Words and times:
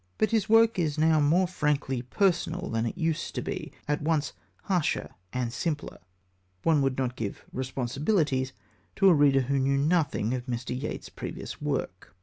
But 0.17 0.31
his 0.31 0.49
work 0.49 0.79
is 0.79 0.97
now 0.97 1.19
more 1.19 1.45
frankly 1.47 2.01
personal 2.01 2.71
than 2.71 2.87
it 2.87 2.97
used 2.97 3.35
to 3.35 3.41
be 3.43 3.71
at 3.87 4.01
once 4.01 4.33
harsher 4.63 5.13
and 5.31 5.53
simpler. 5.53 5.99
One 6.63 6.81
would 6.81 6.97
not 6.97 7.15
give 7.15 7.45
Responsibilities 7.53 8.51
to 8.95 9.09
a 9.09 9.13
reader 9.13 9.41
who 9.41 9.59
knew 9.59 9.77
nothing 9.77 10.33
of 10.33 10.47
Mr. 10.47 10.75
Yeats's 10.75 11.09
previous 11.09 11.61
work. 11.61 12.15